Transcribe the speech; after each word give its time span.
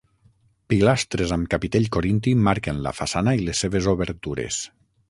Pilastres 0.73 1.33
amb 1.35 1.49
capitell 1.53 1.87
corinti 1.99 2.35
marquen 2.49 2.83
la 2.89 2.95
façana 3.03 3.39
i 3.43 3.47
les 3.51 3.65
seves 3.67 3.95
obertures. 3.97 4.65